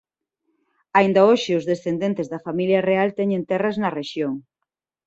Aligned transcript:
Aínda 0.97 1.21
hoxe 1.29 1.51
os 1.59 1.67
descendentes 1.71 2.27
da 2.33 2.43
familia 2.47 2.85
real 2.89 3.09
teñen 3.19 3.47
terras 3.49 3.75
na 3.81 3.93
rexión. 3.99 4.33